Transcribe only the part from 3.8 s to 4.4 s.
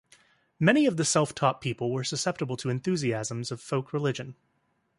religion.